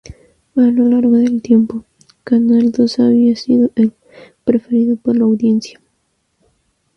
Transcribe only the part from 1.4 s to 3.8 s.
tiempo, Canal Dos había sido